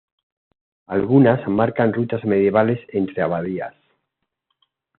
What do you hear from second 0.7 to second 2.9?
Algunas marcan rutas medievales